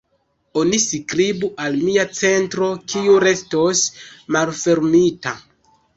Oni 0.61 0.77
skribu 0.85 1.49
al 1.65 1.77
mia 1.83 2.05
centro 2.21 2.71
kiu 2.95 3.19
restos 3.25 3.85
malfermita. 4.37 5.35